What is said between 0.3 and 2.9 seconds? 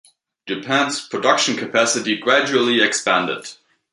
Japan's production capacity gradually